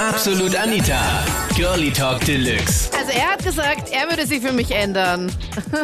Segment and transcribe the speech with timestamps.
[0.00, 1.26] Absolut Anita.
[1.56, 2.88] Girlie Talk Deluxe.
[2.96, 5.28] Also er hat gesagt, er würde sich für mich ändern.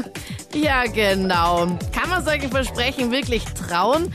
[0.55, 1.67] ja, genau.
[1.93, 4.15] Kann man solche Versprechen wirklich trauen?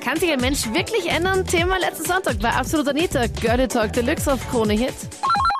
[0.00, 1.44] Kann sich ein Mensch wirklich ändern?
[1.44, 3.26] Thema letzten Sonntag bei Absolut Anita.
[3.40, 4.94] Girlie Talk Deluxe auf Krone Hit.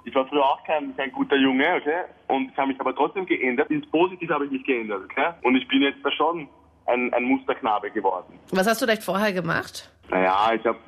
[0.05, 2.03] Ich war früher auch kein, kein guter Junge, okay?
[2.29, 3.69] Und ich habe mich aber trotzdem geändert.
[3.71, 5.31] Ins Positive habe ich mich geändert, okay?
[5.43, 6.47] Und ich bin jetzt da schon
[6.87, 8.39] ein, ein Musterknabe geworden.
[8.53, 9.91] Was hast du vielleicht vorher gemacht?
[10.09, 10.79] Naja, ich habe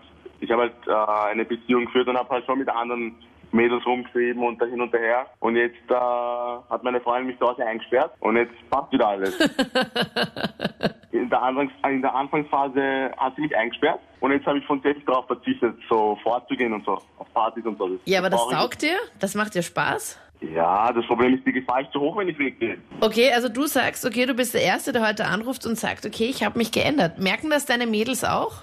[0.40, 3.16] ich hab halt äh, eine Beziehung geführt und habe halt schon mit anderen
[3.54, 5.26] Mädels rumgeschrieben und da hin und her.
[5.40, 9.38] Und jetzt äh, hat meine Freundin mich zu Hause eingesperrt und jetzt passt wieder alles.
[11.12, 14.82] in, der Anfangs in der Anfangsphase hat sie mich eingesperrt und jetzt habe ich von
[14.82, 17.88] selbst darauf verzichtet, so fortzugehen und so, auf Partys und so.
[17.88, 18.96] Das Ja, aber das taugt dir?
[19.20, 20.18] Das macht dir Spaß?
[20.40, 22.76] Ja, das Problem ist, die Gefahr ist zu hoch, wenn ich weggehe.
[23.00, 26.26] Okay, also du sagst, okay, du bist der Erste, der heute anruft und sagt, okay,
[26.26, 27.18] ich habe mich geändert.
[27.18, 28.62] Merken das deine Mädels auch?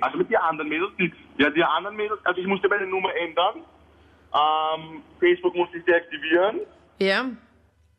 [0.00, 3.14] Also mit den anderen Mädels, die, ja, die anderen Mädels, also ich musste meine Nummer
[3.14, 3.62] ändern.
[4.32, 6.60] Ähm, Facebook musste ich deaktivieren.
[6.98, 7.24] Ja.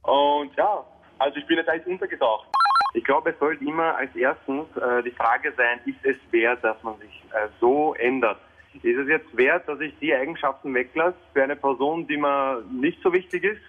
[0.03, 0.85] Und ja,
[1.19, 2.47] also ich bin jetzt eigentlich untergetaucht.
[2.93, 6.81] Ich glaube, es sollte immer als erstens äh, die Frage sein, ist es wert, dass
[6.83, 8.39] man sich äh, so ändert?
[8.83, 13.01] Ist es jetzt wert, dass ich die Eigenschaften weglasse für eine Person, die mir nicht
[13.03, 13.61] so wichtig ist?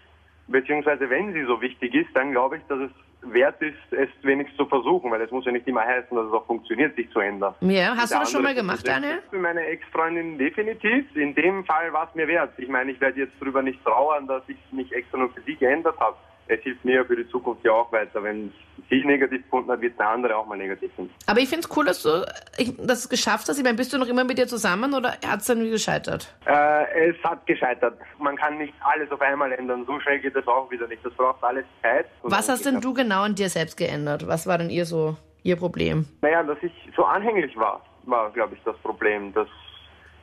[0.49, 2.91] Beziehungsweise wenn sie so wichtig ist, dann glaube ich, dass es
[3.23, 6.33] wert ist, es wenigstens zu versuchen, weil es muss ja nicht immer heißen, dass es
[6.33, 7.55] auch funktioniert, sich zu ändern.
[7.61, 9.23] Ja, hast du das schon mal gemacht, Daniel?
[9.31, 11.05] Für meine Ex-Freundin definitiv.
[11.17, 12.53] In dem Fall war es mir wert.
[12.59, 15.57] Ich meine, ich werde jetzt darüber nicht trauern, dass ich mich extra nur für sie
[15.57, 16.17] geändert habe.
[16.53, 18.23] Es hilft mir für die Zukunft ja auch weiter.
[18.23, 18.53] Wenn
[18.91, 21.13] sie negativ gefunden hat, wird der andere auch mal negativ finden.
[21.27, 22.25] Aber ich finde es cool, dass du
[22.59, 23.59] ich, es geschafft hast.
[23.59, 26.35] Ich meine, bist du noch immer mit dir zusammen oder hat es dann irgendwie gescheitert?
[26.47, 27.99] Äh, es hat gescheitert.
[28.19, 29.85] Man kann nicht alles auf einmal ändern.
[29.87, 31.05] So schnell geht das auch wieder nicht.
[31.05, 32.07] Das braucht alles Zeit.
[32.23, 34.27] Was hast denn du genau an dir selbst geändert?
[34.27, 36.07] Was war denn ihr so, ihr Problem?
[36.21, 36.31] das.
[36.31, 39.33] Naja, dass ich so anhänglich war, war, glaube ich, das Problem.
[39.33, 39.49] Dass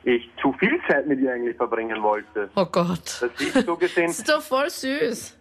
[0.04, 2.48] ich zu viel Zeit mit ihr eigentlich verbringen wollte.
[2.56, 3.22] Oh Gott.
[3.22, 5.39] Dass ich so gesehen Das ist doch voll süß.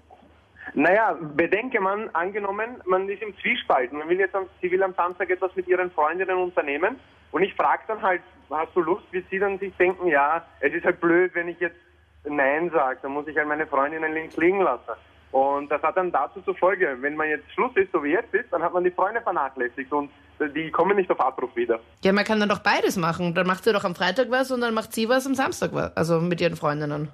[0.74, 3.92] Naja, bedenke man, angenommen, man ist im Zwiespalt.
[3.94, 6.98] Man will jetzt am, sie will am Samstag etwas mit ihren Freundinnen unternehmen.
[7.32, 9.12] Und ich frage dann halt, hast du Lust?
[9.12, 11.78] Wird sie dann sich denken, ja, es ist halt blöd, wenn ich jetzt
[12.24, 13.00] Nein sage.
[13.02, 14.92] Dann muss ich halt meine Freundinnen links liegen lassen.
[15.32, 18.34] Und das hat dann dazu zur Folge, wenn man jetzt Schluss ist, so wie jetzt
[18.34, 20.10] ist, dann hat man die Freunde vernachlässigt und
[20.56, 21.80] die kommen nicht auf Abruf wieder.
[22.04, 23.36] Ja, man kann dann doch beides machen.
[23.36, 25.96] Dann macht sie doch am Freitag was und dann macht sie was am Samstag was.
[25.96, 27.10] Also mit ihren Freundinnen.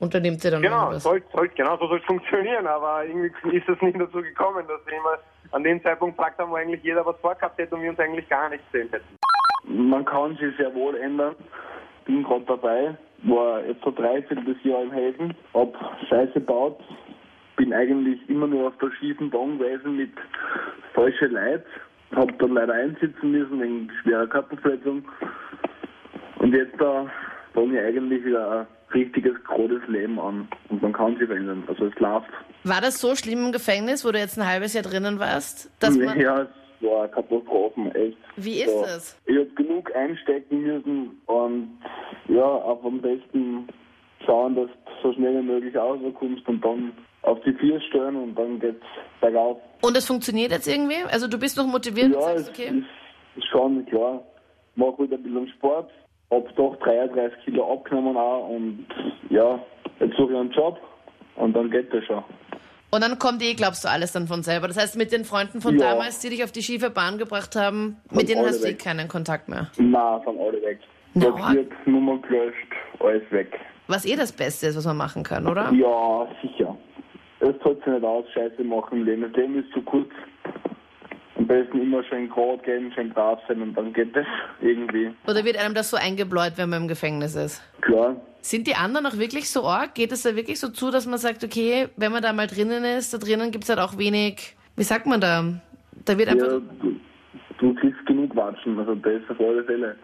[0.00, 3.80] Unternimmt sie dann Genau, soll, soll, genau so soll es funktionieren, aber irgendwie ist es
[3.82, 5.18] nicht dazu gekommen, dass wir immer
[5.50, 8.28] an dem Zeitpunkt gefragt haben, wo eigentlich jeder was vorgehabt hätte und wir uns eigentlich
[8.28, 9.18] gar nicht sehen hätten.
[9.64, 11.34] Man kann sich sehr wohl ändern.
[12.06, 15.74] Bin gerade dabei, war jetzt so dreiviertel Jahr im Helfen, hab
[16.08, 16.80] Scheiße baut,
[17.56, 20.12] bin eigentlich immer nur auf der schiefen Bahn gewesen mit
[20.94, 21.64] falschen Leid,
[22.14, 25.04] hab dann leider einsitzen müssen wegen schwerer Körperverletzung.
[26.38, 27.10] Und jetzt da
[27.52, 31.86] fange ich eigentlich wieder ein richtiges, großes Leben an und man kann sich verändern, also
[31.86, 32.28] es läuft.
[32.64, 35.70] War das so schlimm im Gefängnis, wo du jetzt ein halbes Jahr drinnen warst?
[35.80, 36.48] Dass man, ja, es
[36.86, 38.18] war eine Katastrophe, echt.
[38.36, 39.20] Wie ist es?
[39.26, 41.78] Ich habe genug einstecken müssen und
[42.28, 43.68] ja, auch am besten
[44.24, 48.34] schauen, dass du so schnell wie möglich rauskommst und dann auf die Vier stellen und
[48.36, 48.84] dann geht's
[49.20, 49.58] bergauf.
[49.82, 51.02] Und es funktioniert jetzt irgendwie?
[51.10, 52.78] Also du bist noch motiviert und Ja, es sagst, okay.
[52.78, 54.22] ist, ist schon klar.
[54.76, 55.90] Mach halt ein bisschen Sport,
[56.30, 58.86] hab doch 33 Kilo abgenommen auch und
[59.30, 59.58] ja,
[60.00, 60.78] jetzt suche ich einen Job
[61.36, 62.22] und dann geht das schon.
[62.90, 64.66] Und dann kommt eh, glaubst du, alles dann von selber.
[64.66, 65.90] Das heißt, mit den Freunden von Ja.
[65.90, 68.74] damals, die dich auf die schiefe Bahn gebracht haben, mit Sind denen hast du eh
[68.74, 69.68] keinen Kontakt mehr.
[69.76, 70.78] Nein, sind alle weg.
[71.14, 71.26] Na.
[71.30, 72.56] Blockiert, Nummer gelöscht,
[73.00, 73.58] alles weg.
[73.88, 75.70] Was eh das Beste ist, was man machen kann, oder?
[75.72, 76.76] Ja, sicher.
[77.40, 79.22] Es zahlt sich nicht aus, Scheiße machen im Leben.
[79.22, 80.08] Das Leben ist zu kurz.
[81.48, 84.26] Am besten immer schön gerade gehen, schön brav sein und dann geht das
[84.60, 85.10] irgendwie.
[85.26, 87.62] Oder wird einem das so eingebläut, wenn man im Gefängnis ist?
[87.80, 88.16] Klar.
[88.42, 89.94] Sind die anderen auch wirklich so arg?
[89.94, 92.84] Geht es da wirklich so zu, dass man sagt, okay, wenn man da mal drinnen
[92.84, 95.44] ist, da drinnen gibt es halt auch wenig, wie sagt man da?
[96.04, 96.96] Da wird Ja, einfach du,
[97.58, 99.96] du kriegst genug Watschen, also das auf alle Fälle.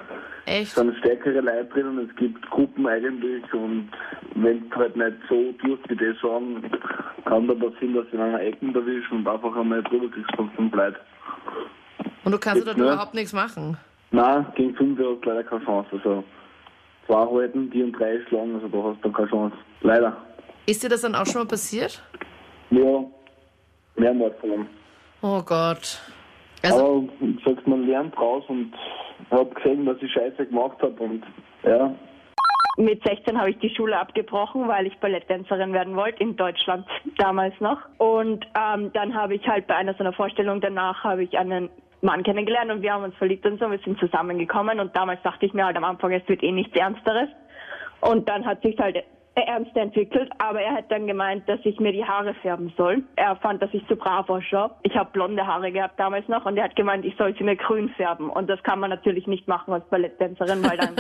[0.47, 0.69] echt.
[0.69, 3.91] Es sind stärkere Leute drin und es gibt Gruppen eigentlich und
[4.35, 6.71] wenn du halt nicht so tust, wie die sagen,
[7.27, 10.51] kann da passieren, dass du in einer Ecke erwischst und einfach einmal drüber kriegst von
[10.53, 10.97] fünf Leuten.
[12.25, 12.85] Und du kannst dort ne?
[12.85, 13.77] überhaupt nichts machen.
[14.11, 15.89] Nein, gegen fünf hast du leider keine Chance.
[15.93, 16.25] Also
[17.07, 19.57] zwei halten, die und drei schlagen, also da hast du keine Chance.
[19.83, 20.17] Leider.
[20.67, 22.03] Ist dir das dann auch schon mal passiert?
[22.71, 23.05] Ja,
[23.97, 24.67] mehrmals von ihm.
[25.21, 26.01] Oh Gott.
[26.63, 28.73] Also, Aber wie gesagt, man lernt draus und
[29.21, 31.23] ich habe gesehen, dass ich Scheiße gemacht habe und
[31.63, 31.95] ja,
[32.77, 36.87] Mit 16 habe ich die Schule abgebrochen, weil ich Balletttänzerin werden wollte, in Deutschland
[37.19, 37.79] damals noch.
[37.99, 41.71] Und ähm, dann habe ich halt bei einer so einer Vorstellung danach habe ich einen
[42.01, 45.47] Mann kennengelernt und wir haben uns verliebt und so, wir sind zusammengekommen und damals dachte
[45.47, 47.29] ich mir halt am Anfang, es wird eh nichts Ernsteres.
[48.01, 49.03] Und dann hat sich halt
[49.43, 53.03] ernst entwickelt, aber er hat dann gemeint, dass ich mir die Haare färben soll.
[53.17, 54.71] Er fand, dass ich zu brav ausschaue.
[54.83, 57.57] Ich habe blonde Haare gehabt damals noch und er hat gemeint, ich soll sie mir
[57.57, 58.31] grün färben.
[58.31, 60.95] Und das kann man natürlich nicht machen als Balletttänzerin, weil dann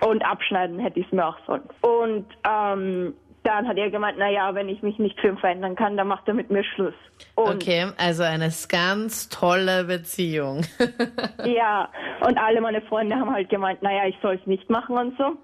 [0.08, 1.62] und abschneiden hätte ich es mir auch sollen.
[1.80, 5.76] Und ähm, dann hat er gemeint, na ja, wenn ich mich nicht für ihn verändern
[5.76, 6.94] kann, dann macht er mit mir Schluss.
[7.34, 10.62] Und Okay, also eine ganz tolle Beziehung.
[11.44, 11.90] Ja,
[12.26, 15.36] und alle meine Freunde haben halt gemeint, naja, ich soll es nicht machen und so.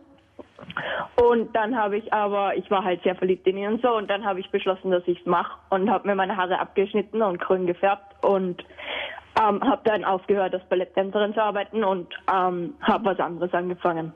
[1.16, 4.08] Und dann habe ich aber, ich war halt sehr verliebt in ihn und so, und
[4.08, 7.40] dann habe ich beschlossen, dass ich es mache und habe mir meine Haare abgeschnitten und
[7.40, 8.62] grün gefärbt und
[9.40, 14.12] ähm, habe dann aufgehört, als Balletttänzerin zu arbeiten und ähm, habe was anderes angefangen.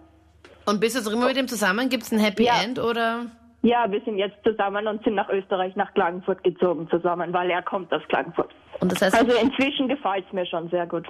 [0.67, 1.89] Und bist du jetzt immer mit ihm zusammen?
[1.89, 2.63] Gibt es ein Happy Ja.
[2.63, 3.27] End oder?
[3.63, 7.63] Ja, wir sind jetzt zusammen und sind nach Österreich, nach Klagenfurt gezogen zusammen, weil er
[7.63, 8.51] kommt aus Klagenfurt.
[8.81, 11.07] Und das heißt, Also inzwischen gefällt es mir schon sehr gut.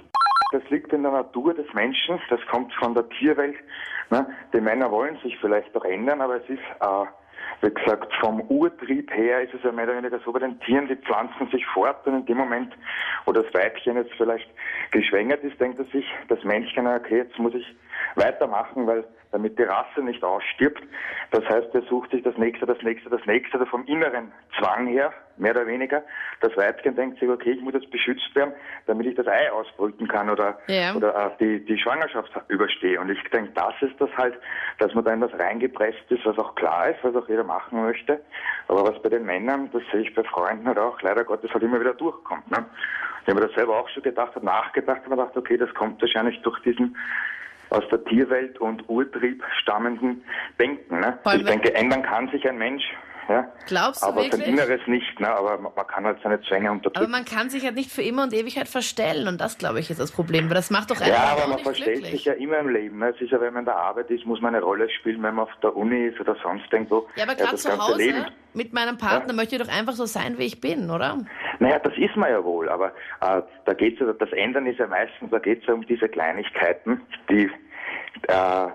[0.51, 3.55] Das liegt in der Natur des Menschen, das kommt von der Tierwelt.
[4.11, 4.27] Ne?
[4.53, 7.05] Die Männer wollen sich vielleicht auch ändern, aber es ist, äh,
[7.61, 10.87] wie gesagt, vom Urtrieb her ist es ja mehr oder weniger so bei den Tieren,
[10.87, 12.73] die pflanzen sich fort und in dem Moment,
[13.25, 14.49] wo das Weibchen jetzt vielleicht
[14.91, 17.65] geschwängert ist, denkt er sich, das Männchen, okay, jetzt muss ich
[18.15, 20.81] weitermachen, weil damit die Rasse nicht ausstirbt.
[21.31, 24.87] Das heißt, er sucht sich das nächste, das nächste, das nächste, also vom inneren Zwang
[24.87, 26.03] her, mehr oder weniger.
[26.41, 28.53] Das Weibchen denkt sich, okay, ich muss jetzt beschützt werden,
[28.87, 30.95] damit ich das Ei ausbrüten kann oder, Ja.
[30.95, 32.99] oder die, die Schwangerschaft überstehe.
[32.99, 34.35] Und ich denke, das ist das halt,
[34.79, 37.81] dass man da in das reingepresst ist, was auch klar ist, was auch jeder machen
[37.81, 38.19] möchte.
[38.67, 41.63] Aber was bei den Männern, das sehe ich bei Freunden halt auch, leider Gottes halt
[41.63, 42.49] immer wieder durchkommt.
[42.51, 42.65] Ne?
[43.21, 46.01] Ich habe mir das selber auch schon gedacht, habe nachgedacht und gedacht, okay, das kommt
[46.01, 46.95] wahrscheinlich durch diesen
[47.71, 50.23] aus der Tierwelt und Urtrieb stammenden
[50.59, 50.99] Denken.
[50.99, 51.17] Ne?
[51.35, 52.83] Ich denke, ändern kann sich ein Mensch,
[53.27, 54.47] ja, Glaubst du aber sein wirklich?
[54.47, 55.29] Inneres nicht, ne?
[55.29, 57.11] aber man kann halt seine Zwänge aber unterdrücken.
[57.11, 59.99] man kann sich halt nicht für immer und Ewigkeit verstellen und das, glaube ich, ist
[59.99, 62.11] das Problem, weil das macht doch Ja, einfach aber man verstellt glücklich.
[62.11, 62.99] sich ja immer im Leben.
[62.99, 63.09] Ne?
[63.15, 65.35] Es ist ja, wenn man in der Arbeit ist, muss man eine Rolle spielen, wenn
[65.35, 67.07] man auf der Uni ist oder sonst irgendwo.
[67.15, 68.25] Ja, aber gerade das zu Hause Leben.
[68.53, 71.17] mit meinem Partner möchte ich doch einfach so sein, wie ich bin, oder?
[71.59, 72.87] Naja, das ist man ja wohl, aber
[73.21, 77.01] äh, da geht's ja, das Ändern ist ja meistens, da geht's ja um diese Kleinigkeiten,
[77.29, 77.49] die
[78.27, 78.67] äh,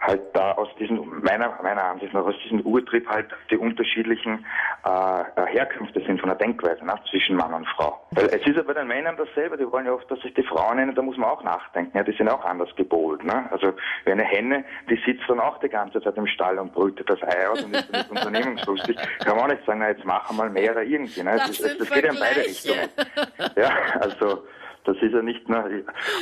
[0.00, 4.44] halt da aus diesen, meiner, meiner Ansicht nach, aus diesem Urtrieb halt die unterschiedlichen
[4.84, 8.00] äh, Herkünfte sind von der Denkweise ne, zwischen Mann und Frau.
[8.12, 10.44] Weil es ist ja bei den Männern dasselbe, die wollen ja oft, dass sich die
[10.44, 13.24] Frauen nennen, da muss man auch nachdenken, ja, die sind auch anders gepolt.
[13.24, 13.50] Ne?
[13.50, 13.72] Also
[14.04, 17.22] wie eine Henne, die sitzt dann auch die ganze Zeit im Stall und brütet das
[17.22, 18.96] Ei aus und ist nicht unternehmungslustig.
[19.24, 21.22] Kann man auch nicht sagen, na, jetzt machen wir mal mehr oder irgendwie.
[21.22, 21.32] Ne?
[21.36, 22.40] Das es, sind das geht ja in beide.
[22.40, 22.88] Richtungen.
[23.56, 24.44] Ja, also
[24.88, 25.64] das ist ja nicht nur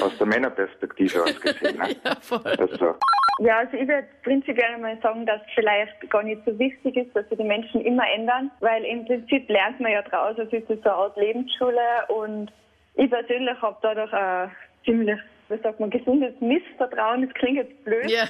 [0.02, 1.78] aus der Männerperspektive aus gesehen.
[1.78, 1.96] Ne?
[2.04, 2.40] Ja, voll.
[2.58, 2.94] Also,
[3.38, 7.28] Ja, also ich würde prinzipiell mal sagen, dass vielleicht gar nicht so wichtig ist, dass
[7.28, 10.68] sich die Menschen immer ändern, weil im Prinzip lernt man ja draus, also es ist
[10.68, 12.50] so eine Art Lebensschule und
[12.94, 14.50] ich persönlich habe dadurch ein
[14.84, 18.24] ziemlich, wie sagt man, gesundes Missvertrauen, das klingt jetzt blöd, Ja.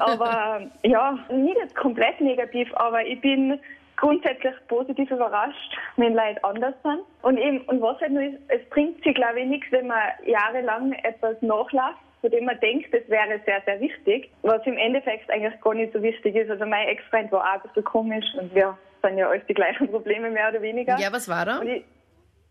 [0.00, 3.58] aber ja, nicht jetzt komplett negativ, aber ich bin
[3.96, 7.00] grundsätzlich positiv überrascht, wenn Leute anders sind.
[7.22, 10.02] Und eben, und was halt nur ist, es bringt sich, glaube ich, nichts, wenn man
[10.26, 15.30] jahrelang etwas nachlässt, von dem man denkt, das wäre sehr, sehr wichtig, was im Endeffekt
[15.30, 16.50] eigentlich gar nicht so wichtig ist.
[16.50, 19.88] Also mein Ex-Freund war auch ein bisschen komisch und wir sind ja alles die gleichen
[19.88, 20.98] Probleme, mehr oder weniger.
[20.98, 21.60] Ja, was war da?
[21.62, 21.84] Ich,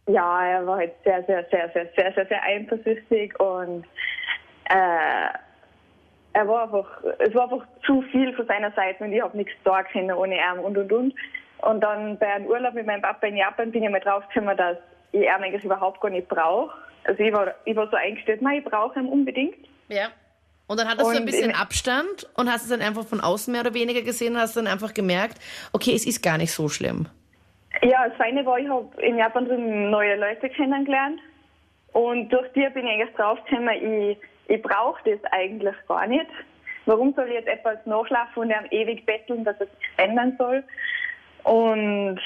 [0.07, 3.85] ja, er war halt sehr, sehr, sehr, sehr, sehr, sehr, sehr eifersüchtig und
[4.65, 5.29] äh,
[6.33, 6.85] er war einfach,
[7.19, 10.35] es war einfach zu viel von seiner Seite und ich habe nichts sagen können ohne
[10.35, 11.13] ihn und und und.
[11.59, 14.77] Und dann bei einem Urlaub mit meinem Papa in Japan bin ich mal draufgekommen, dass
[15.11, 16.73] ich ihn eigentlich überhaupt gar nicht brauche.
[17.03, 19.57] Also ich war, ich war so eingestellt, nein, ich brauche ihn unbedingt.
[19.89, 20.09] Ja.
[20.67, 23.51] Und dann hattest du ein Und bisschen Abstand und hast es dann einfach von außen
[23.51, 25.37] mehr oder weniger gesehen und hast dann einfach gemerkt,
[25.73, 27.07] okay, es ist gar nicht so schlimm.
[27.81, 31.19] Ja, das Feine war, ich habe in Japan drüben neue Leute kennengelernt
[31.93, 34.17] und durch die bin ich eigentlich draufgekommen, ich,
[34.51, 36.27] ich brauche das eigentlich gar nicht.
[36.85, 40.63] Warum soll ich jetzt etwas nachlaufen und ihm ewig betteln, dass es sich ändern soll?
[41.43, 42.19] Und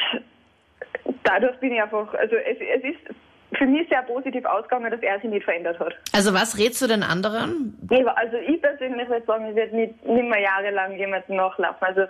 [1.23, 3.15] dadurch bin ich einfach, also es, es ist
[3.57, 5.93] für mich sehr positiv ausgegangen, dass er sich nicht verändert hat.
[6.13, 7.77] Also was rätst du den anderen?
[8.15, 11.81] Also ich persönlich würde sagen, ich werde nicht, nicht mehr jahrelang jemanden nachlaufen.
[11.81, 12.01] Also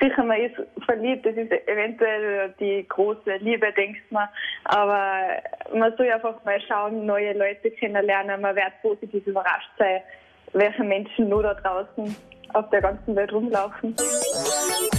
[0.00, 4.28] sicher, man ist verliebt, das ist eventuell die große Liebe, denkt man.
[4.64, 5.42] Aber
[5.74, 8.40] man soll einfach mal schauen, neue Leute kennenlernen.
[8.40, 10.00] Man wird positiv überrascht sein,
[10.52, 12.16] welche Menschen nur da draußen
[12.54, 13.94] auf der ganzen Welt rumlaufen.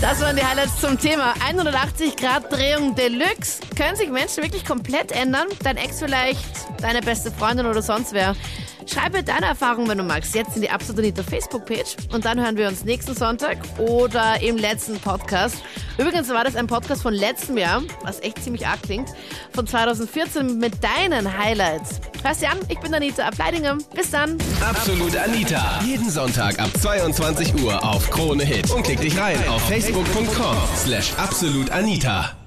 [0.02, 3.62] Das waren die Highlights zum Thema 180 Grad Drehung Deluxe.
[3.76, 5.48] Können sich Menschen wirklich komplett ändern?
[5.64, 8.34] Dein Ex vielleicht, deine beste Freundin oder sonst wer?
[8.88, 12.58] Schreibe deine Erfahrung, wenn du magst, jetzt in die Absolut Anita Facebook-Page und dann hören
[12.58, 15.58] wir uns nächsten Sonntag oder im letzten Podcast.
[15.98, 19.10] Übrigens war das ein Podcast von letztem Jahr, was echt ziemlich arg klingt,
[19.54, 22.02] von 2014 mit deinen Highlights.
[22.24, 22.58] Hörst du an?
[22.70, 23.78] Ich bin Anita Ableidinger.
[23.96, 24.38] Bis dann.
[24.62, 25.80] Absolut Anita.
[25.86, 28.70] Jeden Sonntag ab 22 Uhr auf Krone Hit.
[28.72, 32.41] Und klick dich rein auf facebook.com slash absolutanita.